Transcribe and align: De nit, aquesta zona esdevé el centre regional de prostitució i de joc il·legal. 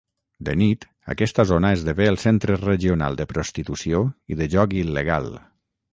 De 0.47 0.53
nit, 0.61 0.87
aquesta 1.13 1.45
zona 1.49 1.71
esdevé 1.77 2.09
el 2.13 2.17
centre 2.23 2.57
regional 2.63 3.19
de 3.21 3.27
prostitució 3.35 4.01
i 4.35 4.39
de 4.41 4.49
joc 4.55 4.79
il·legal. 4.85 5.33